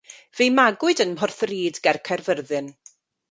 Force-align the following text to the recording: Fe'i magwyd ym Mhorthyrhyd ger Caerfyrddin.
Fe'i 0.37 0.53
magwyd 0.59 1.03
ym 1.05 1.11
Mhorthyrhyd 1.11 1.79
ger 1.87 2.01
Caerfyrddin. 2.09 2.73